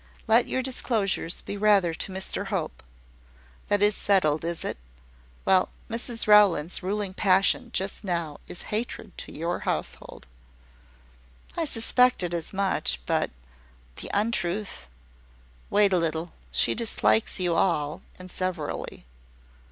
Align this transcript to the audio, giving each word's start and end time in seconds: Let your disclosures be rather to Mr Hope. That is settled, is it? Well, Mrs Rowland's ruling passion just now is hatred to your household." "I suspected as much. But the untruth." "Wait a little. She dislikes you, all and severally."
Let 0.25 0.47
your 0.47 0.63
disclosures 0.63 1.41
be 1.41 1.57
rather 1.57 1.93
to 1.93 2.11
Mr 2.11 2.47
Hope. 2.47 2.81
That 3.67 3.83
is 3.83 3.95
settled, 3.95 4.43
is 4.43 4.65
it? 4.65 4.79
Well, 5.45 5.69
Mrs 5.91 6.25
Rowland's 6.25 6.81
ruling 6.81 7.13
passion 7.13 7.69
just 7.71 8.03
now 8.03 8.39
is 8.47 8.63
hatred 8.73 9.15
to 9.19 9.31
your 9.31 9.59
household." 9.59 10.25
"I 11.55 11.65
suspected 11.65 12.33
as 12.33 12.51
much. 12.51 12.99
But 13.05 13.29
the 13.97 14.09
untruth." 14.11 14.87
"Wait 15.69 15.93
a 15.93 15.99
little. 15.99 16.33
She 16.51 16.73
dislikes 16.73 17.39
you, 17.39 17.53
all 17.53 18.01
and 18.17 18.31
severally." 18.31 19.05